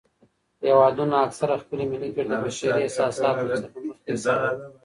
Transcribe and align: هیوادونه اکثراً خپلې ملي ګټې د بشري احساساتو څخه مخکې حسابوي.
هیوادونه 0.65 1.15
اکثراً 1.25 1.55
خپلې 1.63 1.83
ملي 1.91 2.09
ګټې 2.15 2.29
د 2.31 2.33
بشري 2.43 2.79
احساساتو 2.83 3.55
څخه 3.73 3.77
مخکې 3.87 4.11
حسابوي. 4.15 4.67